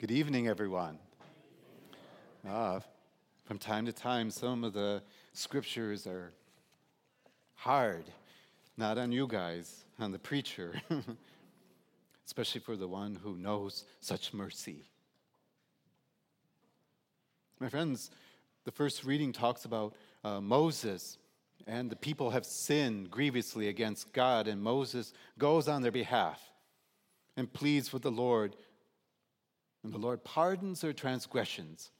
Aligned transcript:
Good 0.00 0.12
evening, 0.12 0.48
everyone. 0.48 0.98
Uh, 2.48 2.80
from 3.44 3.58
time 3.58 3.84
to 3.84 3.92
time, 3.92 4.30
some 4.30 4.64
of 4.64 4.72
the 4.72 5.02
scriptures 5.34 6.06
are 6.06 6.32
hard, 7.54 8.04
not 8.78 8.96
on 8.96 9.12
you 9.12 9.26
guys, 9.26 9.84
on 9.98 10.10
the 10.10 10.18
preacher, 10.18 10.80
especially 12.26 12.62
for 12.62 12.76
the 12.76 12.88
one 12.88 13.14
who 13.22 13.36
knows 13.36 13.84
such 14.00 14.32
mercy. 14.32 14.86
My 17.58 17.68
friends, 17.68 18.10
the 18.64 18.72
first 18.72 19.04
reading 19.04 19.34
talks 19.34 19.66
about 19.66 19.94
uh, 20.24 20.40
Moses, 20.40 21.18
and 21.66 21.90
the 21.90 21.96
people 21.96 22.30
have 22.30 22.46
sinned 22.46 23.10
grievously 23.10 23.68
against 23.68 24.14
God, 24.14 24.48
and 24.48 24.62
Moses 24.62 25.12
goes 25.36 25.68
on 25.68 25.82
their 25.82 25.92
behalf 25.92 26.40
and 27.36 27.52
pleads 27.52 27.92
with 27.92 28.00
the 28.00 28.10
Lord 28.10 28.56
and 29.82 29.92
the 29.92 29.98
Lord 29.98 30.24
pardons 30.24 30.80
their 30.80 30.92
transgressions. 30.92 31.90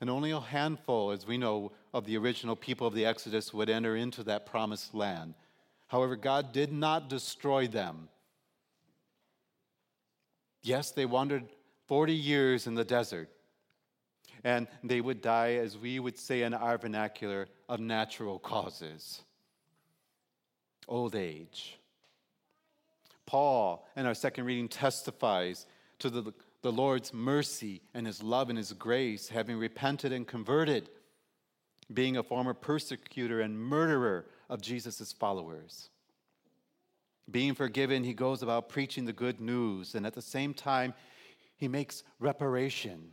And 0.00 0.08
only 0.08 0.30
a 0.30 0.40
handful, 0.40 1.10
as 1.10 1.26
we 1.26 1.38
know, 1.38 1.72
of 1.92 2.04
the 2.04 2.16
original 2.16 2.54
people 2.54 2.86
of 2.86 2.94
the 2.94 3.04
Exodus 3.04 3.52
would 3.52 3.68
enter 3.68 3.96
into 3.96 4.22
that 4.24 4.46
promised 4.46 4.94
land. 4.94 5.34
However, 5.88 6.14
God 6.14 6.52
did 6.52 6.72
not 6.72 7.08
destroy 7.08 7.66
them. 7.66 8.08
Yes, 10.62 10.90
they 10.90 11.06
wandered 11.06 11.44
40 11.86 12.12
years 12.12 12.66
in 12.66 12.74
the 12.74 12.84
desert, 12.84 13.28
and 14.44 14.68
they 14.84 15.00
would 15.00 15.22
die, 15.22 15.54
as 15.54 15.76
we 15.76 15.98
would 15.98 16.18
say 16.18 16.42
in 16.42 16.54
our 16.54 16.78
vernacular, 16.78 17.48
of 17.68 17.80
natural 17.80 18.38
causes 18.38 19.22
old 20.88 21.14
age, 21.14 21.78
Paul, 23.28 23.86
in 23.94 24.06
our 24.06 24.14
second 24.14 24.46
reading, 24.46 24.68
testifies 24.68 25.66
to 25.98 26.08
the, 26.08 26.32
the 26.62 26.72
Lord's 26.72 27.12
mercy 27.12 27.82
and 27.92 28.06
his 28.06 28.22
love 28.22 28.48
and 28.48 28.56
his 28.56 28.72
grace, 28.72 29.28
having 29.28 29.58
repented 29.58 30.14
and 30.14 30.26
converted, 30.26 30.88
being 31.92 32.16
a 32.16 32.22
former 32.22 32.54
persecutor 32.54 33.42
and 33.42 33.60
murderer 33.60 34.24
of 34.48 34.62
Jesus' 34.62 35.12
followers. 35.12 35.90
Being 37.30 37.54
forgiven, 37.54 38.02
he 38.02 38.14
goes 38.14 38.42
about 38.42 38.70
preaching 38.70 39.04
the 39.04 39.12
good 39.12 39.42
news, 39.42 39.94
and 39.94 40.06
at 40.06 40.14
the 40.14 40.22
same 40.22 40.54
time, 40.54 40.94
he 41.58 41.68
makes 41.68 42.04
reparation. 42.20 43.12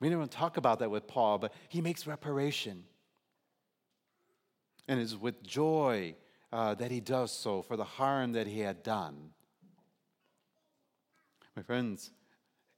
We 0.00 0.08
don't 0.08 0.30
talk 0.30 0.56
about 0.56 0.78
that 0.78 0.90
with 0.90 1.06
Paul, 1.06 1.36
but 1.36 1.52
he 1.68 1.82
makes 1.82 2.06
reparation. 2.06 2.84
And 4.88 4.98
it's 4.98 5.14
with 5.14 5.42
joy 5.42 6.14
uh, 6.52 6.74
that 6.74 6.90
he 6.90 7.00
does 7.00 7.30
so 7.30 7.62
for 7.62 7.76
the 7.76 7.84
harm 7.84 8.32
that 8.32 8.46
he 8.46 8.60
had 8.60 8.82
done. 8.82 9.30
My 11.56 11.62
friends, 11.62 12.10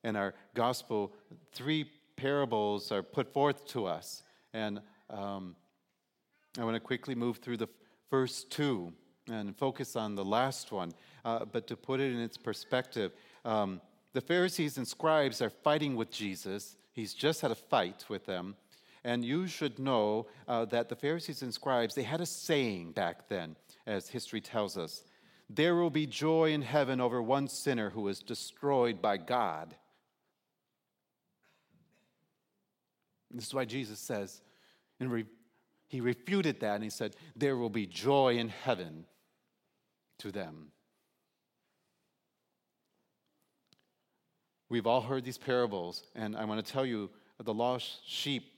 in 0.02 0.16
our 0.16 0.34
gospel, 0.54 1.12
three 1.52 1.90
parables 2.16 2.92
are 2.92 3.02
put 3.02 3.32
forth 3.32 3.66
to 3.68 3.86
us. 3.86 4.22
And 4.52 4.80
um, 5.10 5.56
I 6.58 6.64
want 6.64 6.74
to 6.74 6.80
quickly 6.80 7.14
move 7.14 7.38
through 7.38 7.56
the 7.56 7.68
first 8.10 8.50
two 8.50 8.92
and 9.30 9.56
focus 9.56 9.96
on 9.96 10.14
the 10.14 10.24
last 10.24 10.70
one. 10.70 10.92
Uh, 11.24 11.44
but 11.44 11.66
to 11.66 11.76
put 11.76 12.00
it 12.00 12.12
in 12.12 12.20
its 12.20 12.36
perspective, 12.36 13.12
um, 13.44 13.80
the 14.12 14.20
Pharisees 14.20 14.76
and 14.76 14.86
scribes 14.86 15.40
are 15.42 15.50
fighting 15.50 15.96
with 15.96 16.10
Jesus. 16.10 16.76
He's 16.92 17.14
just 17.14 17.40
had 17.40 17.50
a 17.50 17.56
fight 17.56 18.04
with 18.08 18.26
them. 18.26 18.56
And 19.02 19.24
you 19.24 19.46
should 19.46 19.78
know 19.78 20.26
uh, 20.48 20.64
that 20.66 20.88
the 20.88 20.96
Pharisees 20.96 21.42
and 21.42 21.52
scribes, 21.52 21.94
they 21.94 22.02
had 22.02 22.20
a 22.20 22.26
saying 22.26 22.92
back 22.92 23.28
then 23.28 23.56
as 23.86 24.08
history 24.08 24.40
tells 24.40 24.76
us. 24.76 25.04
There 25.50 25.74
will 25.74 25.90
be 25.90 26.06
joy 26.06 26.52
in 26.52 26.62
heaven 26.62 27.00
over 27.00 27.22
one 27.22 27.48
sinner 27.48 27.90
who 27.90 28.08
is 28.08 28.20
destroyed 28.20 29.02
by 29.02 29.18
God. 29.18 29.74
This 33.30 33.46
is 33.48 33.54
why 33.54 33.64
Jesus 33.64 33.98
says, 33.98 34.40
and 35.00 35.10
re- 35.10 35.26
he 35.88 36.00
refuted 36.00 36.60
that 36.60 36.76
and 36.76 36.84
he 36.84 36.90
said, 36.90 37.16
There 37.36 37.56
will 37.56 37.70
be 37.70 37.86
joy 37.86 38.36
in 38.36 38.48
heaven 38.48 39.04
to 40.18 40.30
them. 40.30 40.68
We've 44.68 44.86
all 44.86 45.02
heard 45.02 45.24
these 45.24 45.38
parables, 45.38 46.04
and 46.14 46.36
I 46.36 46.44
want 46.46 46.64
to 46.64 46.72
tell 46.72 46.86
you 46.86 47.10
the 47.42 47.54
lost 47.54 48.00
sheep. 48.08 48.50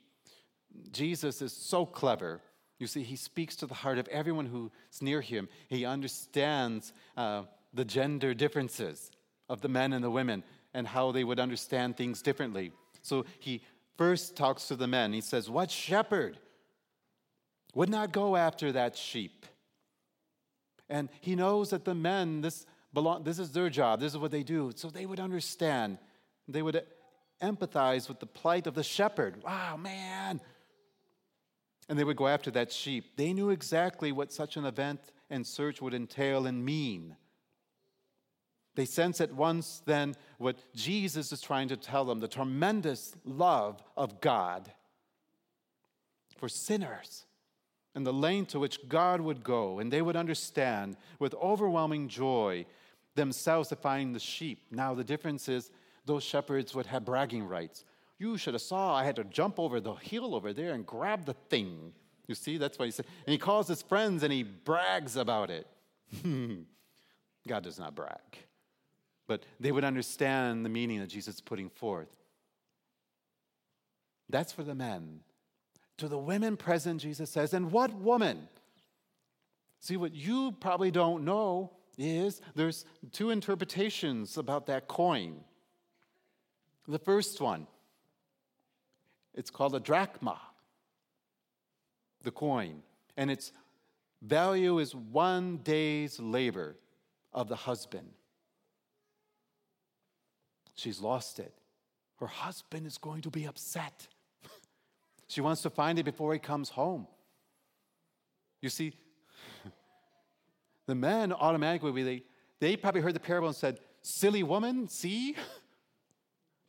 Jesus 0.93 1.43
is 1.43 1.53
so 1.53 1.85
clever 1.85 2.41
you 2.79 2.87
see, 2.87 3.03
he 3.03 3.17
speaks 3.17 3.57
to 3.57 3.67
the 3.67 3.75
heart 3.75 3.99
of 3.99 4.07
everyone 4.09 4.47
who's 4.47 4.71
near 5.01 5.21
him. 5.21 5.49
He 5.69 5.85
understands 5.85 6.93
uh, 7.17 7.45
the 7.73 7.85
gender 7.85 8.35
differences 8.35 9.11
of 9.49 9.61
the 9.61 9.69
men 9.69 9.93
and 9.93 10.05
the 10.05 10.11
women 10.11 10.43
and 10.75 10.87
how 10.87 11.13
they 11.13 11.25
would 11.25 11.41
understand 11.41 11.97
things 11.97 12.21
differently. 12.21 12.73
So 13.03 13.25
he 13.39 13.63
first 13.97 14.37
talks 14.37 14.69
to 14.69 14.77
the 14.77 14.87
men. 14.87 15.13
He 15.13 15.23
says, 15.23 15.49
What 15.49 15.71
shepherd 15.71 16.39
would 17.75 17.89
not 17.89 18.13
go 18.13 18.37
after 18.37 18.73
that 18.73 18.97
sheep? 18.97 19.47
And 20.89 21.09
he 21.21 21.35
knows 21.35 21.71
that 21.71 21.85
the 21.85 21.95
men, 21.95 22.43
this, 22.43 22.67
belong, 22.93 23.25
this 23.25 23.39
is 23.39 23.53
their 23.53 23.71
job, 23.71 24.01
this 24.01 24.13
is 24.13 24.19
what 24.19 24.31
they 24.31 24.43
do. 24.43 24.73
So 24.75 24.89
they 24.89 25.07
would 25.07 25.21
understand. 25.21 25.99
They 26.47 26.63
would 26.63 26.85
empathize 27.43 28.09
with 28.09 28.21
the 28.21 28.27
plight 28.27 28.67
of 28.67 28.75
the 28.75 28.83
shepherd. 28.83 29.43
Wow, 29.43 29.77
man, 29.77 30.41
and 31.89 31.99
they 31.99 32.05
would 32.05 32.17
go 32.17 32.29
after 32.29 32.51
that 32.53 32.73
sheep. 32.73 33.17
They 33.17 33.33
knew 33.33 33.51
exactly 33.51 34.13
what 34.13 34.33
such 34.33 34.57
an 34.57 34.65
event 34.65 35.01
and 35.31 35.47
search 35.47 35.81
would 35.81 35.95
entail 35.95 36.47
and 36.47 36.65
mean. 36.65 37.17
They 38.75 38.85
sense 38.85 39.21
at 39.21 39.33
once 39.33 39.83
then 39.87 40.15
what 40.39 40.59
Jesus 40.75 41.33
is 41.33 41.41
trying 41.41 41.69
to 41.69 41.77
tell 41.77 42.05
them 42.05 42.21
the 42.21 42.29
tremendous 42.29 43.15
love 43.25 43.83
of 43.97 44.21
God 44.21 44.71
for 46.37 46.49
sinners 46.49 47.25
and 47.95 48.07
the 48.07 48.13
length 48.13 48.51
to 48.51 48.61
which 48.61 48.87
God 48.89 49.23
would 49.23 49.43
go, 49.43 49.79
and 49.79 49.91
they 49.91 50.03
would 50.03 50.17
understand 50.17 50.99
with 51.19 51.35
overwhelming 51.37 52.09
joy 52.09 52.67
themselves 53.15 53.71
to 53.71 53.77
find 53.77 54.15
the 54.15 54.21
sheep. 54.21 54.67
Now, 54.71 54.93
the 54.93 55.03
difference 55.03 55.49
is 55.49 55.71
those 56.05 56.23
shepherds 56.23 56.75
would 56.75 56.85
have 56.87 57.07
bragging 57.07 57.45
rights. 57.45 57.87
You 58.19 58.39
should 58.39 58.55
have 58.55 58.63
saw 58.63 58.95
I 58.95 59.05
had 59.05 59.17
to 59.17 59.25
jump 59.25 59.59
over 59.59 59.81
the 59.81 59.95
hill 59.95 60.35
over 60.35 60.53
there 60.53 60.73
and 60.73 60.87
grab 60.87 61.27
the 61.27 61.35
thing. 61.51 61.93
You 62.27 62.35
see, 62.35 62.59
that's 62.59 62.79
what 62.79 62.87
he 62.87 62.91
said. 62.91 63.07
And 63.27 63.33
he 63.33 63.39
calls 63.39 63.69
his 63.69 63.83
friends 63.83 64.23
and 64.23 64.33
he 64.33 64.43
brags 64.43 65.17
about 65.17 65.51
it. 65.51 65.67
Hmm. 66.23 66.63
God 67.47 67.63
does 67.63 67.79
not 67.79 67.95
brag. 67.95 68.19
But 69.27 69.45
they 69.61 69.73
would 69.73 69.85
understand 69.85 70.65
the 70.65 70.69
meaning 70.69 71.01
that 71.01 71.09
Jesus 71.09 71.37
is 71.37 71.41
putting 71.41 71.69
forth. 71.69 72.09
That's 74.29 74.53
for 74.53 74.63
the 74.63 74.75
men. 74.75 75.21
To 75.99 76.09
the 76.09 76.19
women 76.19 76.57
present, 76.57 77.01
Jesus 77.01 77.31
says, 77.31 77.55
and 77.55 77.71
what 77.71 77.93
woman? 77.95 78.49
See, 79.81 79.97
what 79.97 80.15
you 80.15 80.53
probably 80.61 80.91
don't 80.91 81.25
know 81.25 81.73
is 81.97 82.41
there's 82.55 82.85
two 83.13 83.31
interpretations 83.31 84.37
about 84.37 84.67
that 84.67 84.89
coin. 84.89 85.41
The 86.87 86.99
first 86.99 87.41
one, 87.41 87.67
it's 89.37 89.51
called 89.51 89.75
a 89.75 89.81
drachma, 89.81 90.41
the 92.23 92.31
coin. 92.31 92.83
And 93.17 93.31
its 93.31 93.53
value 94.23 94.79
is 94.79 94.95
one 94.95 95.59
day's 95.59 96.19
labor 96.19 96.77
of 97.33 97.49
the 97.49 97.57
husband. 97.57 98.09
She's 100.75 101.01
lost 101.01 101.39
it. 101.39 101.55
Her 102.19 102.27
husband 102.27 102.87
is 102.87 102.97
going 102.97 103.23
to 103.23 103.31
be 103.31 103.45
upset. 103.45 104.09
she 105.29 105.43
wants 105.43 105.63
to 105.63 105.71
find 105.71 105.99
it 105.99 106.05
before 106.05 106.33
he 106.33 106.39
comes 106.39 106.71
home. 106.71 107.07
You 108.63 108.71
see, 108.71 108.95
the 110.87 110.95
men 110.95 111.33
automatically, 111.33 112.03
they, 112.03 112.23
they 112.59 112.77
probably 112.77 113.03
heard 113.03 113.15
the 113.15 113.21
parable 113.21 113.49
and 113.49 113.57
said, 113.57 113.81
Silly 114.03 114.43
woman, 114.43 114.89
see? 114.89 115.37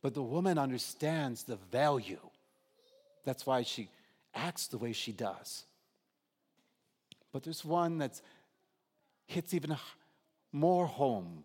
But 0.00 0.14
the 0.14 0.22
woman 0.22 0.58
understands 0.58 1.42
the 1.42 1.56
value 1.56 2.27
that's 3.24 3.46
why 3.46 3.62
she 3.62 3.88
acts 4.34 4.66
the 4.68 4.78
way 4.78 4.92
she 4.92 5.12
does. 5.12 5.64
But 7.32 7.42
there's 7.42 7.64
one 7.64 7.98
that 7.98 8.20
hits 9.26 9.52
even 9.54 9.76
more 10.52 10.86
home. 10.86 11.44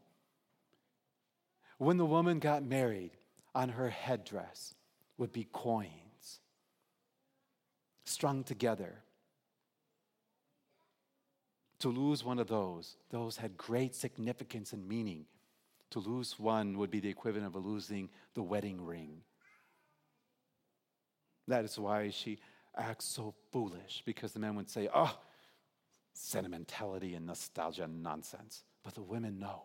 When 1.78 1.98
the 1.98 2.06
woman 2.06 2.40
got 2.40 2.64
married, 2.64 3.12
on 3.56 3.70
her 3.70 3.90
headdress 3.90 4.74
would 5.18 5.32
be 5.32 5.48
coins 5.52 6.40
strung 8.06 8.44
together. 8.44 8.96
To 11.80 11.90
lose 11.90 12.24
one 12.24 12.40
of 12.40 12.48
those, 12.48 12.96
those 13.10 13.38
had 13.38 13.58
great 13.58 13.96
significance 13.96 14.72
and 14.74 14.88
meaning. 14.88 15.26
To 15.92 16.00
lose 16.00 16.40
one 16.40 16.78
would 16.78 16.90
be 16.90 17.00
the 17.00 17.10
equivalent 17.10 17.48
of 17.48 17.66
losing 17.66 18.10
the 18.34 18.42
wedding 18.42 18.86
ring. 18.86 19.22
That 21.48 21.66
is 21.66 21.78
why 21.78 22.10
she 22.10 22.40
acts 22.76 23.06
so 23.06 23.34
foolish, 23.52 24.02
because 24.06 24.32
the 24.32 24.40
men 24.40 24.56
would 24.56 24.70
say, 24.70 24.90
oh, 24.94 25.18
sentimentality 26.14 27.16
and 27.16 27.26
nostalgia 27.26 27.88
nonsense. 27.88 28.64
But 28.84 28.96
the 28.96 29.02
women 29.02 29.40
know. 29.40 29.64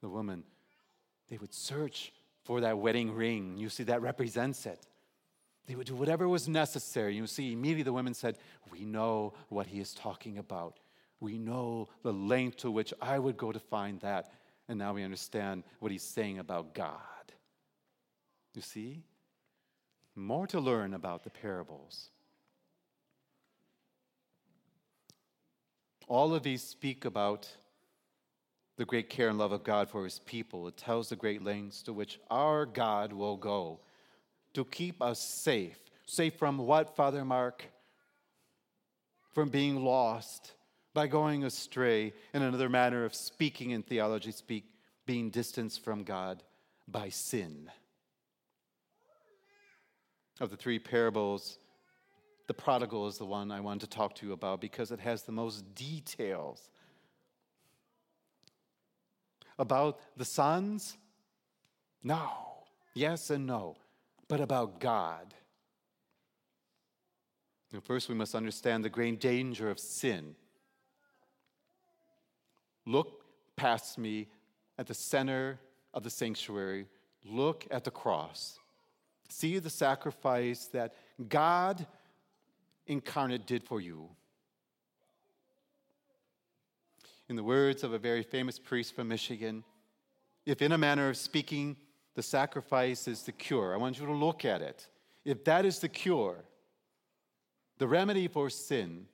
The 0.00 0.08
woman 0.08 0.44
They 1.28 1.38
would 1.38 1.54
search 1.54 2.12
for 2.44 2.60
that 2.60 2.78
wedding 2.78 3.14
ring. 3.14 3.56
You 3.56 3.70
see, 3.70 3.84
that 3.84 4.02
represents 4.02 4.66
it. 4.66 4.78
They 5.66 5.74
would 5.74 5.86
do 5.86 5.94
whatever 5.94 6.28
was 6.28 6.46
necessary. 6.46 7.16
You 7.16 7.26
see, 7.26 7.52
immediately 7.52 7.84
the 7.84 7.92
women 7.94 8.12
said, 8.12 8.36
We 8.70 8.84
know 8.84 9.32
what 9.48 9.66
he 9.66 9.80
is 9.80 9.94
talking 9.94 10.36
about. 10.36 10.78
We 11.20 11.38
know 11.38 11.88
the 12.02 12.12
length 12.12 12.58
to 12.58 12.70
which 12.70 12.92
I 13.00 13.18
would 13.18 13.38
go 13.38 13.50
to 13.50 13.58
find 13.58 13.98
that. 14.00 14.30
And 14.68 14.78
now 14.78 14.92
we 14.92 15.02
understand 15.02 15.64
what 15.80 15.90
he's 15.90 16.02
saying 16.02 16.38
about 16.38 16.74
God. 16.74 17.00
You 18.54 18.60
see? 18.60 19.04
More 20.16 20.46
to 20.48 20.60
learn 20.60 20.94
about 20.94 21.24
the 21.24 21.30
parables. 21.30 22.10
All 26.06 26.34
of 26.34 26.42
these 26.42 26.62
speak 26.62 27.04
about 27.04 27.48
the 28.76 28.84
great 28.84 29.08
care 29.08 29.28
and 29.28 29.38
love 29.38 29.52
of 29.52 29.64
God 29.64 29.88
for 29.88 30.04
his 30.04 30.18
people. 30.20 30.68
It 30.68 30.76
tells 30.76 31.08
the 31.08 31.16
great 31.16 31.42
lengths 31.42 31.82
to 31.84 31.92
which 31.92 32.20
our 32.30 32.66
God 32.66 33.12
will 33.12 33.36
go 33.36 33.80
to 34.54 34.64
keep 34.64 35.02
us 35.02 35.20
safe. 35.20 35.78
Safe 36.06 36.34
from 36.34 36.58
what, 36.58 36.96
Father 36.96 37.24
Mark? 37.24 37.64
From 39.32 39.48
being 39.48 39.84
lost, 39.84 40.52
by 40.92 41.06
going 41.08 41.44
astray, 41.44 42.12
in 42.32 42.42
another 42.42 42.68
manner 42.68 43.04
of 43.04 43.14
speaking 43.14 43.70
in 43.70 43.82
theology, 43.82 44.30
speak, 44.30 44.64
being 45.06 45.30
distanced 45.30 45.82
from 45.82 46.04
God 46.04 46.42
by 46.86 47.08
sin. 47.08 47.70
Of 50.40 50.50
the 50.50 50.56
three 50.56 50.78
parables, 50.78 51.58
the 52.46 52.54
prodigal 52.54 53.06
is 53.06 53.18
the 53.18 53.24
one 53.24 53.50
I 53.52 53.60
want 53.60 53.80
to 53.82 53.86
talk 53.86 54.14
to 54.16 54.26
you 54.26 54.32
about 54.32 54.60
because 54.60 54.90
it 54.90 55.00
has 55.00 55.22
the 55.22 55.32
most 55.32 55.74
details 55.74 56.68
about 59.58 60.00
the 60.16 60.24
sons? 60.24 60.96
No. 62.02 62.28
Yes 62.94 63.30
and 63.30 63.46
no. 63.46 63.76
But 64.28 64.40
about 64.40 64.80
God. 64.80 65.34
Now, 67.72 67.80
first, 67.80 68.08
we 68.08 68.14
must 68.14 68.34
understand 68.34 68.84
the 68.84 68.88
great 68.88 69.20
danger 69.20 69.68
of 69.68 69.78
sin. 69.78 70.36
Look 72.86 73.24
past 73.56 73.98
me 73.98 74.28
at 74.78 74.86
the 74.86 74.94
center 74.94 75.58
of 75.92 76.02
the 76.02 76.10
sanctuary. 76.10 76.86
Look 77.24 77.66
at 77.70 77.84
the 77.84 77.90
cross. 77.90 78.58
See 79.34 79.58
the 79.58 79.68
sacrifice 79.68 80.66
that 80.66 80.94
God 81.28 81.84
incarnate 82.86 83.48
did 83.48 83.64
for 83.64 83.80
you. 83.80 84.10
In 87.28 87.34
the 87.34 87.42
words 87.42 87.82
of 87.82 87.92
a 87.92 87.98
very 87.98 88.22
famous 88.22 88.60
priest 88.60 88.94
from 88.94 89.08
Michigan, 89.08 89.64
if 90.46 90.62
in 90.62 90.70
a 90.70 90.78
manner 90.78 91.08
of 91.08 91.16
speaking, 91.16 91.76
the 92.14 92.22
sacrifice 92.22 93.08
is 93.08 93.24
the 93.24 93.32
cure, 93.32 93.74
I 93.74 93.76
want 93.76 93.98
you 93.98 94.06
to 94.06 94.12
look 94.12 94.44
at 94.44 94.62
it. 94.62 94.86
If 95.24 95.42
that 95.46 95.64
is 95.64 95.80
the 95.80 95.88
cure, 95.88 96.44
the 97.78 97.88
remedy 97.88 98.28
for 98.28 98.48
sin, 98.48 99.06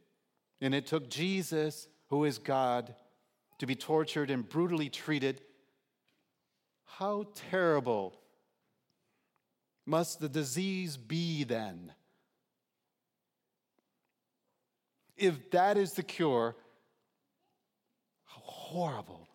and 0.60 0.74
it 0.74 0.84
took 0.84 1.08
Jesus, 1.08 1.88
who 2.10 2.24
is 2.24 2.36
God, 2.36 2.94
to 3.58 3.64
be 3.64 3.74
tortured 3.74 4.30
and 4.30 4.46
brutally 4.46 4.90
treated, 4.90 5.40
how 6.84 7.24
terrible 7.34 8.20
must 9.90 10.20
the 10.20 10.28
disease 10.28 10.96
be 10.96 11.42
then? 11.42 11.92
If 15.16 15.50
that 15.50 15.76
is 15.76 15.92
the 15.92 16.04
cure, 16.04 16.54
how 18.24 18.40
horrible 18.40 19.28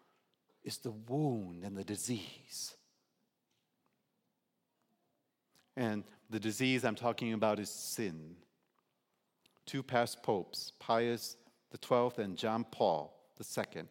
is 0.64 0.78
the 0.78 0.92
wound 0.92 1.64
and 1.64 1.78
the 1.78 1.84
disease. 1.84 2.74
And 5.76 6.06
the 6.30 6.40
disease 6.40 6.86
I'm 6.86 6.96
talking 6.96 7.34
about 7.34 7.60
is 7.60 7.70
sin. 7.70 8.38
Two 9.66 9.84
past 9.84 10.24
popes, 10.24 10.72
Pius 10.80 11.36
XII 11.84 12.12
and 12.18 12.38
John 12.38 12.66
Paul 12.72 13.14
II. 13.40 13.84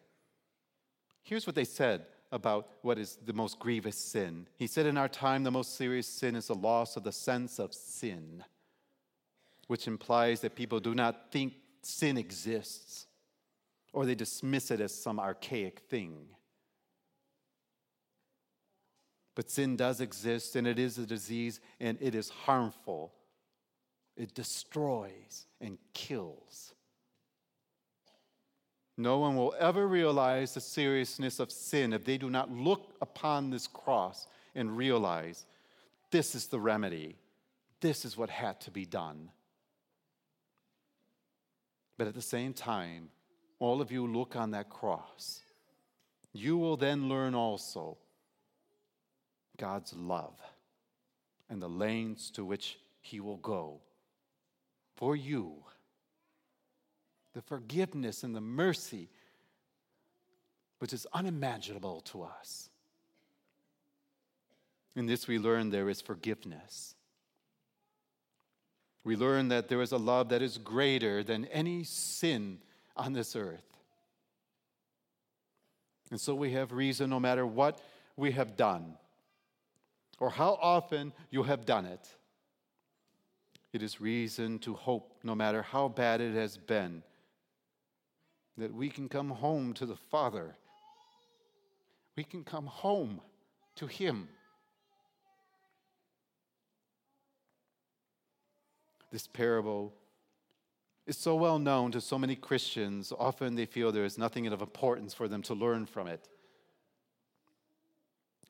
Here's 1.21 1.45
what 1.45 1.55
they 1.55 1.63
said 1.63 2.07
about 2.35 2.67
what 2.81 2.99
is 2.99 3.17
the 3.25 3.33
most 3.33 3.57
grievous 3.57 3.97
sin. 3.97 4.45
He 4.57 4.67
said, 4.67 4.85
In 4.85 4.97
our 4.97 5.07
time, 5.07 5.43
the 5.43 5.49
most 5.49 5.75
serious 5.75 6.05
sin 6.05 6.35
is 6.35 6.47
the 6.47 6.55
loss 6.55 6.97
of 6.97 7.03
the 7.03 7.11
sense 7.11 7.57
of 7.57 7.73
sin, 7.73 8.43
which 9.67 9.87
implies 9.87 10.41
that 10.41 10.55
people 10.55 10.79
do 10.79 10.93
not 10.93 11.31
think 11.31 11.53
sin 11.81 12.17
exists 12.17 13.07
or 13.95 14.05
they 14.05 14.13
dismiss 14.13 14.71
it 14.71 14.81
as 14.81 14.93
some 14.93 15.21
archaic 15.21 15.79
thing. 15.89 16.27
But 19.35 19.49
sin 19.49 19.77
does 19.77 20.01
exist, 20.01 20.57
and 20.57 20.67
it 20.67 20.77
is 20.77 20.97
a 20.97 21.05
disease, 21.05 21.61
and 21.79 21.97
it 22.01 22.13
is 22.13 22.29
harmful. 22.29 23.13
It 24.17 24.33
destroys 24.33 25.47
and 25.61 25.77
kills. 25.93 26.73
No 28.97 29.19
one 29.19 29.35
will 29.35 29.53
ever 29.59 29.87
realize 29.87 30.53
the 30.53 30.61
seriousness 30.61 31.39
of 31.39 31.51
sin 31.51 31.91
if 31.91 32.05
they 32.05 32.17
do 32.17 32.29
not 32.29 32.51
look 32.51 32.95
upon 33.01 33.49
this 33.49 33.67
cross 33.67 34.27
and 34.53 34.77
realize 34.77 35.45
this 36.11 36.33
is 36.33 36.47
the 36.47 36.59
remedy. 36.59 37.17
This 37.81 38.05
is 38.05 38.15
what 38.15 38.29
had 38.29 38.61
to 38.61 38.71
be 38.71 38.85
done. 38.85 39.31
But 41.97 42.07
at 42.07 42.13
the 42.13 42.21
same 42.21 42.53
time, 42.53 43.09
all 43.59 43.81
of 43.81 43.91
you 43.91 44.07
look 44.07 44.35
on 44.35 44.51
that 44.51 44.69
cross, 44.69 45.41
you 46.33 46.57
will 46.57 46.77
then 46.77 47.09
learn 47.09 47.35
also 47.35 47.97
God's 49.57 49.93
love 49.93 50.39
and 51.49 51.61
the 51.61 51.69
lanes 51.69 52.31
to 52.31 52.43
which 52.43 52.77
He 53.01 53.19
will 53.19 53.37
go 53.37 53.81
for 54.95 55.15
you, 55.15 55.63
the 57.35 57.41
forgiveness 57.41 58.23
and 58.23 58.33
the 58.33 58.41
mercy 58.41 59.09
which 60.79 60.93
is 60.93 61.05
unimaginable 61.13 61.99
to 62.01 62.23
us. 62.23 62.69
In 64.95 65.05
this, 65.05 65.27
we 65.27 65.37
learn 65.37 65.69
there 65.69 65.89
is 65.89 65.99
forgiveness. 65.99 66.95
We 69.03 69.17
learn 69.17 69.49
that 69.49 69.67
there 69.67 69.81
is 69.81 69.91
a 69.91 69.97
love 69.97 70.29
that 70.29 70.41
is 70.41 70.57
greater 70.57 71.23
than 71.23 71.45
any 71.45 71.83
sin 71.83 72.59
on 72.95 73.11
this 73.11 73.35
earth. 73.35 73.65
And 76.11 76.19
so 76.19 76.33
we 76.33 76.53
have 76.53 76.71
reason, 76.71 77.09
no 77.09 77.19
matter 77.19 77.45
what 77.45 77.81
we 78.15 78.31
have 78.31 78.55
done 78.55 78.95
or 80.19 80.29
how 80.29 80.57
often 80.61 81.11
you 81.29 81.43
have 81.43 81.65
done 81.65 81.85
it, 81.85 82.07
it 83.73 83.83
is 83.83 83.99
reason 83.99 84.57
to 84.59 84.73
hope, 84.73 85.17
no 85.21 85.35
matter 85.35 85.61
how 85.61 85.89
bad 85.89 86.21
it 86.21 86.33
has 86.33 86.57
been, 86.57 87.03
that 88.57 88.73
we 88.73 88.89
can 88.89 89.09
come 89.09 89.29
home 89.29 89.73
to 89.73 89.85
the 89.85 89.95
Father. 89.95 90.55
We 92.15 92.23
can 92.23 92.43
come 92.43 92.65
home 92.65 93.21
to 93.75 93.87
Him. 93.87 94.29
This 99.11 99.27
parable 99.27 99.93
is 101.05 101.17
so 101.17 101.35
well 101.35 101.59
known 101.59 101.91
to 101.91 102.01
so 102.01 102.17
many 102.17 102.35
Christians, 102.35 103.13
often 103.17 103.55
they 103.55 103.65
feel 103.65 103.91
there 103.91 104.05
is 104.05 104.17
nothing 104.17 104.47
of 104.47 104.61
importance 104.61 105.13
for 105.13 105.27
them 105.27 105.41
to 105.43 105.53
learn 105.53 105.85
from 105.85 106.07
it. 106.07 106.27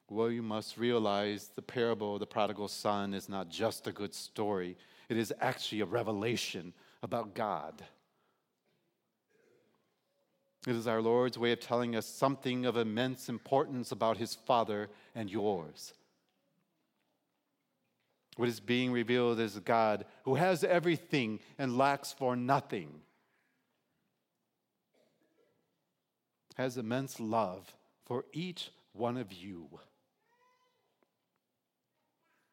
Well, 0.09 0.31
you 0.31 0.43
must 0.43 0.77
realize 0.77 1.50
the 1.55 1.62
parable 1.62 2.13
of 2.13 2.19
the 2.19 2.27
prodigal 2.27 2.67
son 2.67 3.13
is 3.13 3.27
not 3.27 3.50
just 3.50 3.88
a 3.88 3.91
good 3.91 4.13
story, 4.13 4.77
it 5.09 5.17
is 5.17 5.33
actually 5.41 5.81
a 5.81 5.85
revelation 5.85 6.74
about 7.03 7.33
God. 7.33 7.83
It 10.67 10.75
is 10.75 10.88
our 10.88 11.01
Lord's 11.01 11.38
way 11.38 11.51
of 11.51 11.60
telling 11.60 11.95
us 11.95 12.07
something 12.07 12.65
of 12.65 12.75
immense 12.75 13.29
importance 13.29 13.91
about 13.91 14.17
his 14.17 14.34
Father 14.34 14.89
and 15.13 15.29
yours. 15.29 15.93
What 18.36 18.50
is 18.50 18.60
being 18.60 18.91
revealed 18.91 19.39
is 19.39 19.60
God 19.60 20.05
who 20.24 20.36
has 20.36 20.63
everything 20.63 21.39
and 21.57 21.77
lacks 21.77 22.12
for 22.12 22.36
nothing, 22.36 22.89
has 26.57 26.77
immense 26.77 27.19
love 27.19 27.74
for 28.05 28.25
each 28.34 28.72
one 28.91 29.17
of 29.17 29.31
you. 29.31 29.67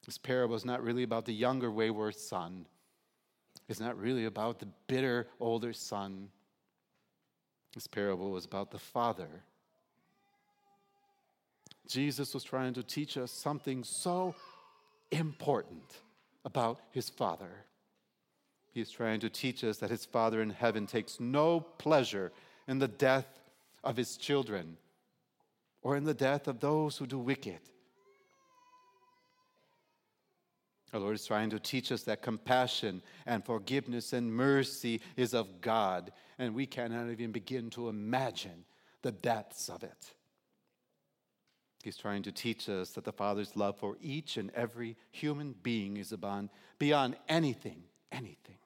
This 0.05 0.19
parable 0.19 0.55
is 0.55 0.65
not 0.65 0.83
really 0.83 1.05
about 1.05 1.25
the 1.25 1.33
younger 1.33 1.71
wayward 1.71 2.17
son. 2.17 2.67
It's 3.69 3.81
not 3.81 3.99
really 3.99 4.25
about 4.25 4.59
the 4.59 4.69
bitter 4.87 5.29
older 5.41 5.73
son. 5.73 6.29
This 7.75 7.87
parable 7.87 8.31
was 8.31 8.45
about 8.45 8.71
the 8.71 8.79
father. 8.79 9.43
Jesus 11.87 12.33
was 12.35 12.45
trying 12.45 12.75
to 12.75 12.83
teach 12.83 13.17
us 13.17 13.31
something 13.31 13.85
so 13.85 14.35
important 15.11 15.99
about 16.45 16.81
his 16.91 17.09
Father. 17.09 17.51
He 18.73 18.81
is 18.81 18.91
trying 18.91 19.21
to 19.21 19.29
teach 19.29 19.63
us 19.63 19.79
that 19.79 19.91
his 19.91 20.05
Father 20.05 20.41
in 20.41 20.51
heaven 20.51 20.87
takes 20.87 21.21
no 21.21 21.61
pleasure 21.61 22.33
in 22.67 22.79
the 22.79 22.89
death 22.89 23.27
of 23.85 23.97
his 23.97 24.17
children 24.17 24.77
or 25.83 25.97
in 25.97 26.05
the 26.05 26.15
death 26.15 26.49
of 26.49 26.61
those 26.61 26.97
who 26.97 27.07
do 27.07 27.19
wicked. 27.19 27.61
Our 30.93 31.01
Lord 31.01 31.15
is 31.15 31.27
trying 31.27 31.51
to 31.51 31.59
teach 31.59 31.91
us 31.91 32.03
that 32.03 32.21
compassion 32.21 33.03
and 33.25 33.45
forgiveness 33.45 34.13
and 34.13 34.33
mercy 34.33 35.01
is 35.17 35.33
of 35.33 35.61
God, 35.61 36.13
and 36.39 36.55
we 36.55 36.67
cannot 36.67 37.11
even 37.11 37.33
begin 37.33 37.71
to 37.71 37.89
imagine 37.89 38.65
the 39.01 39.13
depths 39.13 39.69
of 39.71 39.83
it. 39.83 40.13
He's 41.83 41.97
trying 41.97 42.23
to 42.25 42.33
teach 42.33 42.69
us 42.69 42.91
that 42.91 43.05
the 43.05 43.13
Father's 43.13 43.57
love 43.57 43.79
for 43.79 43.97
each 44.01 44.37
and 44.37 44.51
every 44.55 44.97
human 45.11 45.55
being 45.63 45.97
is 45.97 46.11
beyond, 46.11 46.51
beyond 46.79 47.17
anything, 47.29 47.83
anything 48.13 48.59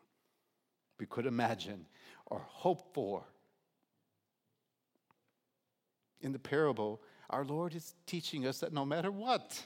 we 0.99 1.07
could 1.07 1.27
imagine 1.27 1.87
or 2.27 2.43
hope 2.47 2.93
for. 2.93 3.25
In 6.21 6.33
the 6.33 6.39
parable, 6.39 7.01
our 7.31 7.45
Lord 7.45 7.75
is 7.75 7.95
teaching 8.07 8.47
us 8.47 8.59
that 8.61 8.73
no 8.73 8.85
matter 8.85 9.11
what, 9.11 9.65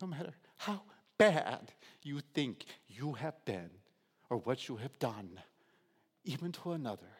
no 0.00 0.06
matter 0.06 0.32
how 0.56 0.82
bad 1.18 1.72
you 2.02 2.20
think 2.20 2.64
you 2.88 3.12
have 3.14 3.44
been 3.44 3.70
or 4.30 4.38
what 4.38 4.68
you 4.68 4.76
have 4.76 4.98
done, 4.98 5.40
even 6.24 6.52
to 6.52 6.72
another, 6.72 7.10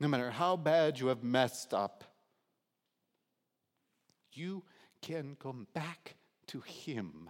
no 0.00 0.08
matter 0.08 0.30
how 0.30 0.56
bad 0.56 0.98
you 0.98 1.06
have 1.06 1.22
messed 1.22 1.72
up, 1.72 2.04
you 4.32 4.64
can 5.00 5.36
come 5.40 5.66
back 5.74 6.16
to 6.48 6.60
Him. 6.60 7.28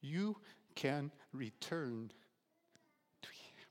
You 0.00 0.36
can 0.74 1.10
return 1.32 2.10
to 3.22 3.28
Him. 3.28 3.66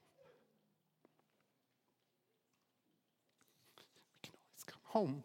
We 3.77 4.19
can 4.21 4.33
always 4.35 4.63
come 4.65 4.81
home. 4.97 5.23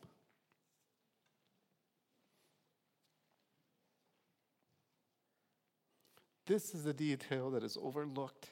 This 6.46 6.74
is 6.74 6.84
a 6.84 6.92
detail 6.92 7.50
that 7.52 7.62
is 7.62 7.78
overlooked 7.80 8.50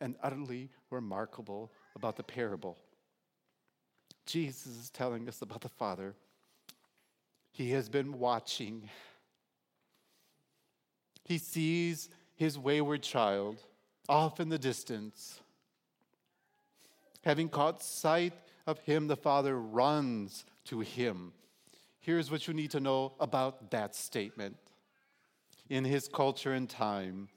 and 0.00 0.16
utterly 0.20 0.70
remarkable 0.90 1.70
about 1.94 2.16
the 2.16 2.24
parable. 2.24 2.76
Jesus 4.26 4.66
is 4.66 4.90
telling 4.90 5.28
us 5.28 5.40
about 5.40 5.60
the 5.60 5.68
Father. 5.68 6.16
He 7.52 7.70
has 7.70 7.88
been 7.88 8.18
watching. 8.18 8.90
He 11.22 11.38
sees 11.38 12.08
his 12.34 12.58
wayward 12.58 13.04
child 13.04 13.62
off 14.08 14.40
in 14.40 14.48
the 14.48 14.58
distance. 14.58 15.41
Having 17.24 17.50
caught 17.50 17.82
sight 17.82 18.32
of 18.66 18.78
him, 18.80 19.06
the 19.06 19.16
Father 19.16 19.58
runs 19.58 20.44
to 20.64 20.80
him. 20.80 21.32
Here's 22.00 22.30
what 22.30 22.48
you 22.48 22.54
need 22.54 22.72
to 22.72 22.80
know 22.80 23.12
about 23.20 23.70
that 23.70 23.94
statement. 23.94 24.56
In 25.70 25.84
his 25.84 26.08
culture 26.08 26.52
and 26.52 26.68
time, 26.68 27.28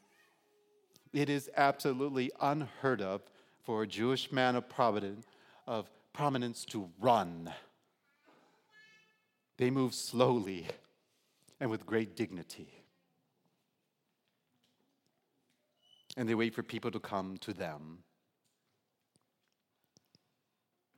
it 1.13 1.29
is 1.29 1.49
absolutely 1.55 2.31
unheard 2.41 3.01
of 3.01 3.21
for 3.63 3.83
a 3.83 3.87
Jewish 3.87 4.31
man 4.31 4.55
of 4.55 4.67
providence, 4.67 5.25
of 5.67 5.89
prominence 6.13 6.65
to 6.65 6.89
run. 6.99 7.53
They 9.57 9.69
move 9.69 9.93
slowly 9.93 10.67
and 11.59 11.69
with 11.69 11.85
great 11.85 12.15
dignity. 12.15 12.67
And 16.17 16.27
they 16.27 16.35
wait 16.35 16.53
for 16.53 16.63
people 16.63 16.91
to 16.91 16.99
come 16.99 17.37
to 17.39 17.53
them. 17.53 17.99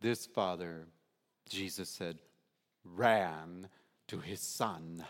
This 0.01 0.25
father, 0.25 0.87
Jesus 1.49 1.89
said, 1.89 2.19
ran 2.83 3.67
to 4.07 4.19
his 4.19 4.39
son. 4.39 5.05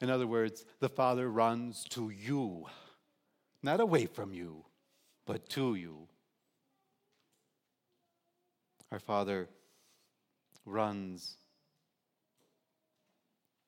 In 0.00 0.10
other 0.10 0.26
words, 0.26 0.64
the 0.80 0.88
father 0.88 1.30
runs 1.30 1.84
to 1.90 2.10
you 2.10 2.66
not 3.62 3.80
away 3.80 4.06
from 4.06 4.34
you, 4.34 4.64
but 5.24 5.48
to 5.50 5.74
you. 5.74 6.08
Our 8.90 8.98
Father 8.98 9.48
runs 10.66 11.36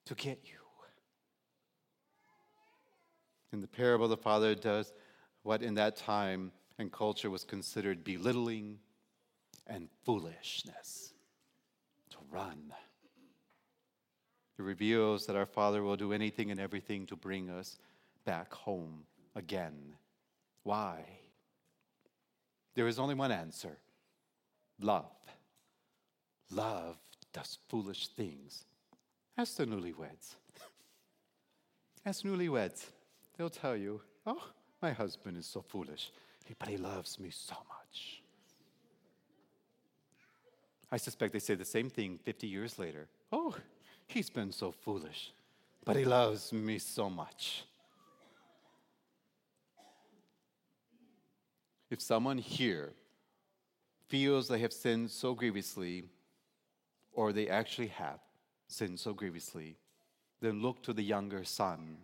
to 0.07 0.15
get 0.15 0.41
you. 0.45 0.59
In 3.53 3.61
the 3.61 3.69
parable, 3.69 4.09
the 4.09 4.17
Father 4.17 4.55
does 4.55 4.93
what 5.43 5.63
in 5.63 5.75
that 5.75 5.97
time 5.97 6.51
and 6.79 6.91
culture 6.91 7.31
was 7.31 7.45
considered 7.45 8.03
belittling 8.03 8.79
and 9.67 9.89
foolishness 10.05 11.13
to 12.11 12.17
run. 12.31 12.73
It 14.59 14.63
reveals 14.63 15.27
that 15.27 15.37
our 15.37 15.47
Father 15.47 15.83
will 15.83 15.97
do 15.97 16.13
anything 16.13 16.51
and 16.51 16.61
everything 16.61 17.07
to 17.07 17.17
bring 17.17 17.51
us 17.51 17.79
back 18.25 18.53
home 18.53 19.05
again. 19.35 19.97
Why? 20.63 21.05
There 22.75 22.89
is 22.89 22.99
only 22.99 23.15
one 23.15 23.33
answer 23.33 23.79
love. 24.81 25.07
Love 26.51 26.97
does 27.33 27.59
foolish 27.69 28.09
things. 28.09 28.65
Ask 29.37 29.57
the 29.57 29.67
newlyweds. 29.67 30.37
Ask 32.07 32.25
newlyweds. 32.25 32.87
They'll 33.37 33.51
tell 33.51 33.77
you, 33.77 34.01
oh, 34.27 34.43
my 34.81 34.93
husband 34.93 35.37
is 35.37 35.47
so 35.47 35.63
foolish, 35.63 36.13
but 36.59 36.69
he 36.69 36.77
loves 36.77 37.19
me 37.19 37.31
so 37.31 37.57
much. 37.69 38.24
I 40.95 40.97
suspect 40.97 41.33
they 41.33 41.41
say 41.41 41.57
the 41.57 41.65
same 41.65 41.91
thing 41.91 42.21
50 42.23 42.47
years 42.47 42.79
later. 42.79 43.09
Oh, 43.33 43.57
he's 44.07 44.31
been 44.31 44.53
so 44.53 44.71
foolish, 44.71 45.33
but 45.85 45.97
he 45.97 46.05
loves 46.05 46.53
me 46.53 46.79
so 46.79 47.11
much. 47.11 47.65
If 51.91 52.01
someone 52.01 52.39
here 52.39 52.93
feels 54.07 54.47
they 54.47 54.61
have 54.61 54.73
sinned 54.73 55.11
so 55.11 55.35
grievously, 55.35 56.05
or 57.13 57.33
they 57.33 57.49
actually 57.49 57.89
have 57.89 58.21
sinned 58.69 59.01
so 59.01 59.13
grievously, 59.13 59.77
then 60.41 60.63
look 60.63 60.81
to 60.85 60.93
the 60.93 61.03
younger 61.03 61.43
son 61.43 61.97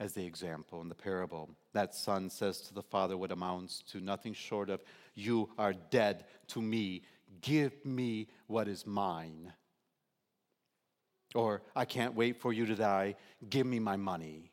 as 0.00 0.14
the 0.14 0.26
example 0.26 0.80
in 0.80 0.88
the 0.88 0.96
parable. 0.96 1.48
That 1.74 1.94
son 1.94 2.28
says 2.30 2.60
to 2.62 2.74
the 2.74 2.82
father 2.82 3.16
what 3.16 3.30
amounts 3.30 3.84
to 3.92 4.00
nothing 4.00 4.34
short 4.34 4.68
of, 4.68 4.82
You 5.14 5.48
are 5.56 5.74
dead 5.74 6.24
to 6.48 6.60
me. 6.60 7.02
Give 7.40 7.72
me 7.84 8.28
what 8.46 8.68
is 8.68 8.86
mine. 8.86 9.52
Or, 11.34 11.62
I 11.74 11.84
can't 11.84 12.14
wait 12.14 12.40
for 12.40 12.52
you 12.52 12.66
to 12.66 12.74
die. 12.74 13.16
Give 13.48 13.66
me 13.66 13.78
my 13.78 13.96
money. 13.96 14.52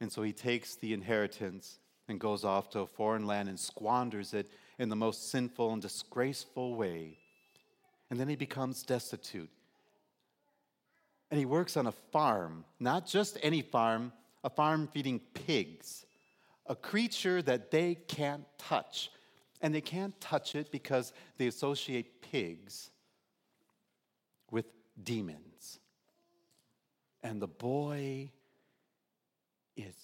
And 0.00 0.10
so 0.10 0.22
he 0.22 0.32
takes 0.32 0.74
the 0.74 0.92
inheritance 0.92 1.78
and 2.08 2.18
goes 2.18 2.44
off 2.44 2.70
to 2.70 2.80
a 2.80 2.86
foreign 2.86 3.26
land 3.26 3.48
and 3.48 3.58
squanders 3.58 4.34
it 4.34 4.50
in 4.78 4.88
the 4.88 4.96
most 4.96 5.30
sinful 5.30 5.72
and 5.72 5.80
disgraceful 5.80 6.74
way. 6.74 7.18
And 8.10 8.18
then 8.18 8.28
he 8.28 8.36
becomes 8.36 8.82
destitute. 8.82 9.50
And 11.30 11.38
he 11.38 11.46
works 11.46 11.76
on 11.76 11.86
a 11.86 11.92
farm, 11.92 12.64
not 12.78 13.06
just 13.06 13.38
any 13.42 13.62
farm, 13.62 14.12
a 14.44 14.50
farm 14.50 14.88
feeding 14.92 15.20
pigs, 15.34 16.04
a 16.66 16.74
creature 16.74 17.42
that 17.42 17.70
they 17.70 17.94
can't 17.94 18.44
touch. 18.58 19.10
And 19.60 19.74
they 19.74 19.80
can't 19.80 20.18
touch 20.20 20.54
it 20.54 20.72
because 20.72 21.12
they 21.38 21.46
associate 21.46 22.20
pigs 22.20 22.90
with 24.50 24.66
demons. 25.02 25.78
And 27.22 27.40
the 27.40 27.48
boy 27.48 28.30
is 29.76 29.94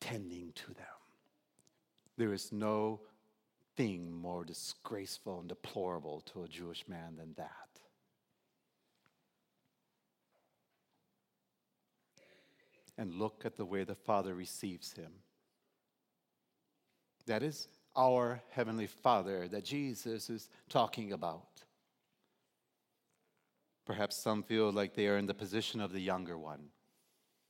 tending 0.00 0.52
to 0.54 0.68
them. 0.74 0.86
There 2.16 2.32
is 2.32 2.52
no 2.52 3.00
thing 3.76 4.12
more 4.12 4.44
disgraceful 4.44 5.40
and 5.40 5.48
deplorable 5.48 6.22
to 6.32 6.44
a 6.44 6.48
Jewish 6.48 6.86
man 6.88 7.16
than 7.16 7.34
that. 7.36 7.50
And 12.96 13.14
look 13.14 13.42
at 13.44 13.56
the 13.56 13.64
way 13.64 13.82
the 13.82 13.96
Father 13.96 14.34
receives 14.34 14.92
him. 14.92 15.10
That 17.26 17.42
is 17.42 17.68
our 17.96 18.42
Heavenly 18.50 18.86
Father 18.86 19.48
that 19.48 19.64
Jesus 19.64 20.28
is 20.30 20.48
talking 20.68 21.12
about. 21.12 21.46
Perhaps 23.86 24.16
some 24.16 24.42
feel 24.42 24.72
like 24.72 24.94
they 24.94 25.08
are 25.08 25.18
in 25.18 25.26
the 25.26 25.34
position 25.34 25.80
of 25.80 25.92
the 25.92 26.00
younger 26.00 26.38
one 26.38 26.70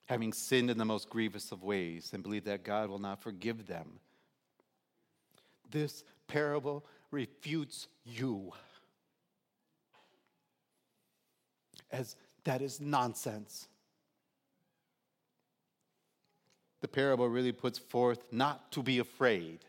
having 0.06 0.32
sinned 0.32 0.70
in 0.70 0.78
the 0.78 0.84
most 0.84 1.08
grievous 1.08 1.50
of 1.52 1.62
ways, 1.62 2.10
and 2.12 2.22
believe 2.22 2.44
that 2.44 2.64
God 2.64 2.88
will 2.88 2.98
not 2.98 3.22
forgive 3.22 3.66
them. 3.66 4.00
This 5.70 6.04
parable 6.28 6.84
refutes 7.10 7.88
you. 8.04 8.52
As 11.90 12.16
that 12.44 12.60
is 12.60 12.80
nonsense. 12.80 13.68
The 16.84 16.88
parable 16.88 17.30
really 17.30 17.50
puts 17.50 17.78
forth 17.78 18.22
not 18.30 18.70
to 18.70 18.82
be 18.82 18.98
afraid. 18.98 19.60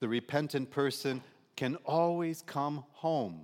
The 0.00 0.08
repentant 0.08 0.70
person 0.70 1.20
can 1.54 1.76
always 1.84 2.40
come 2.40 2.82
home. 2.92 3.42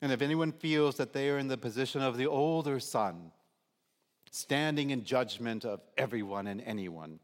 And 0.00 0.12
if 0.12 0.22
anyone 0.22 0.52
feels 0.52 0.94
that 0.98 1.12
they 1.12 1.30
are 1.30 1.38
in 1.38 1.48
the 1.48 1.58
position 1.58 2.00
of 2.00 2.16
the 2.16 2.28
older 2.28 2.78
son, 2.78 3.32
standing 4.30 4.90
in 4.90 5.02
judgment 5.02 5.64
of 5.64 5.80
everyone 5.96 6.46
and 6.46 6.60
anyone, 6.60 7.18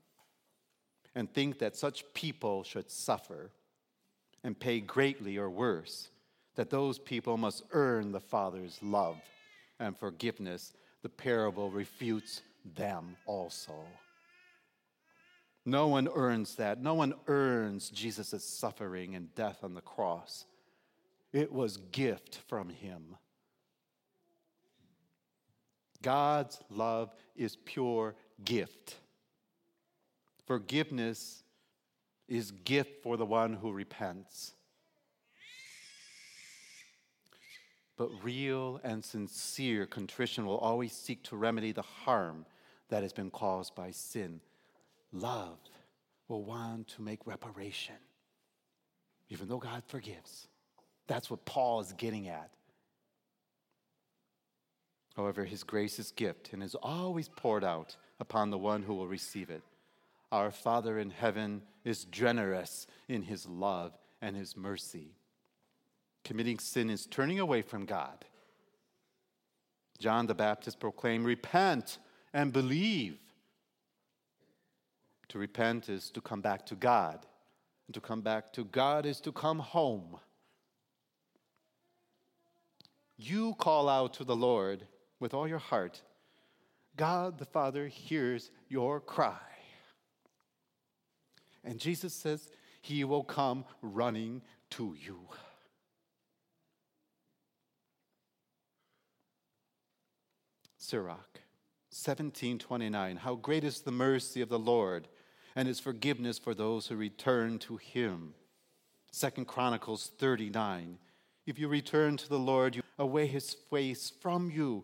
and 1.15 1.33
think 1.33 1.61
that 1.61 1.77
such 1.77 2.03
people 2.13 2.65
should 2.65 2.91
suffer 2.91 3.53
and 4.43 4.59
pay 4.59 4.81
greatly 4.81 5.37
or 5.37 5.49
worse, 5.49 6.09
that 6.57 6.71
those 6.71 6.99
people 6.99 7.37
must 7.37 7.63
earn 7.71 8.11
the 8.11 8.19
Father's 8.19 8.81
love 8.83 9.19
and 9.79 9.97
forgiveness, 9.97 10.73
the 11.03 11.09
parable 11.09 11.71
refutes 11.71 12.43
them 12.65 13.17
also. 13.27 13.75
No 15.67 15.89
one 15.89 16.09
earns 16.15 16.57
that. 16.57 16.83
No 16.83 16.95
one 16.95 17.15
earns 17.27 17.89
Jesus' 17.91 18.45
suffering 18.45 19.15
and 19.15 19.35
death 19.35 19.59
on 19.63 19.75
the 19.75 19.81
cross. 19.81 20.45
It 21.33 21.53
was 21.53 21.79
gift 21.79 22.41
from 22.47 22.69
him. 22.69 23.17
God's 26.03 26.61
love 26.69 27.15
is 27.35 27.57
pure 27.57 28.15
gift. 28.45 28.97
Forgiveness 30.47 31.43
is 32.29 32.51
gift 32.51 33.03
for 33.03 33.17
the 33.17 33.25
one 33.25 33.55
who 33.55 33.73
repents. 33.73 34.53
But 37.97 38.11
real 38.23 38.81
and 38.85 39.03
sincere 39.03 39.87
contrition 39.87 40.45
will 40.45 40.59
always 40.59 40.93
seek 40.93 41.23
to 41.25 41.37
remedy 41.37 41.73
the 41.73 41.83
harm 41.83 42.45
that 42.89 43.03
has 43.03 43.13
been 43.13 43.31
caused 43.31 43.75
by 43.75 43.91
sin. 43.91 44.41
Love 45.13 45.59
will 46.29 46.45
want 46.45 46.89
to 46.89 47.03
make 47.03 47.27
reparation, 47.27 47.95
even 49.29 49.49
though 49.49 49.59
God 49.59 49.83
forgives. 49.87 50.49
That's 51.07 51.31
what 51.31 51.45
Paul 51.45 51.81
is 51.81 51.93
getting 51.93 52.29
at. 52.29 52.51
However, 55.17 55.45
his 55.45 55.63
grace 55.63 55.99
is 55.99 56.11
gift 56.11 56.53
and 56.53 56.63
is 56.63 56.75
always 56.75 57.29
poured 57.29 57.65
out 57.65 57.97
upon 58.19 58.51
the 58.51 58.59
one 58.59 58.83
who 58.83 58.95
will 58.95 59.07
receive 59.07 59.51
it. 59.51 59.63
Our 60.33 60.51
Father 60.51 60.99
in 60.99 61.11
heaven 61.11 61.63
is 61.85 62.05
generous 62.07 62.87
in 63.09 63.23
his 63.23 63.47
love 63.47 63.93
and 64.21 64.35
his 64.35 64.57
mercy. 64.57 65.15
Committing 66.25 66.59
sin 66.59 66.91
is 66.91 67.07
turning 67.07 67.39
away 67.39 67.63
from 67.63 67.85
God. 67.85 68.25
John 69.99 70.27
the 70.27 70.35
Baptist 70.35 70.81
proclaimed, 70.81 71.27
Repent 71.27 71.99
and 72.35 72.53
believe. 72.53 73.17
To 75.29 75.39
repent 75.39 75.89
is 75.89 76.11
to 76.11 76.21
come 76.21 76.43
back 76.43 76.67
to 76.67 76.75
God. 76.75 77.25
And 77.87 77.95
to 77.95 78.01
come 78.01 78.21
back 78.21 78.53
to 78.55 78.65
God 78.65 79.07
is 79.07 79.21
to 79.23 79.33
come 79.33 79.61
home. 79.61 80.19
You 83.17 83.55
call 83.55 83.89
out 83.89 84.15
to 84.15 84.25
the 84.25 84.37
Lord 84.37 84.87
with 85.21 85.33
all 85.33 85.47
your 85.47 85.59
heart. 85.59 86.03
God 86.97 87.39
the 87.39 87.45
Father 87.45 87.87
hears 87.87 88.51
your 88.69 89.01
cry. 89.01 89.39
And 91.63 91.79
Jesus 91.79 92.13
says, 92.13 92.51
He 92.83 93.05
will 93.05 93.25
come 93.25 93.65
running 93.81 94.43
to 94.71 94.95
you. 95.01 95.21
Sirach 100.77 101.44
1729 101.95 103.19
How 103.19 103.37
great 103.37 103.63
is 103.63 103.81
the 103.81 103.93
mercy 103.93 104.41
of 104.41 104.49
the 104.49 104.59
Lord 104.59 105.07
and 105.55 105.69
his 105.69 105.79
forgiveness 105.79 106.41
for 106.41 106.53
those 106.53 106.89
who 106.89 106.97
return 106.97 107.61
to 107.61 107.77
him. 107.77 108.35
Second 109.13 109.47
Chronicles 109.47 110.11
39 110.19 110.99
If 111.47 111.57
you 111.57 111.69
return 111.69 112.17
to 112.17 112.29
the 112.29 112.39
Lord, 112.39 112.75
you 112.75 112.83
away 112.99 113.29
his 113.29 113.55
face 113.71 114.13
from 114.21 114.51
you, 114.51 114.83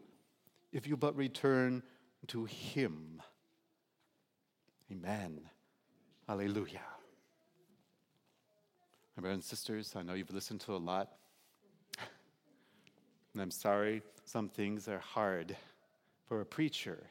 if 0.72 0.86
you 0.86 0.96
but 0.96 1.16
return 1.16 1.82
to 2.28 2.44
him. 2.44 3.20
Amen. 4.92 5.40
Hallelujah. 6.28 6.80
My 9.16 9.22
brothers 9.22 9.34
and 9.34 9.44
sisters, 9.44 9.94
I 9.96 10.02
know 10.02 10.14
you've 10.14 10.32
listened 10.32 10.60
to 10.60 10.76
a 10.76 10.78
lot. 10.78 11.10
And 13.32 13.42
I'm 13.42 13.50
sorry, 13.50 14.02
some 14.24 14.48
things 14.48 14.86
are 14.86 15.00
hard 15.00 15.56
for 16.30 16.40
a 16.40 16.46
preacher, 16.46 17.10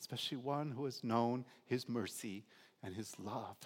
especially 0.00 0.36
one 0.36 0.72
who 0.72 0.84
has 0.84 1.04
known 1.04 1.44
his 1.66 1.88
mercy 1.88 2.44
and 2.82 2.92
his 2.92 3.16
love. 3.20 3.56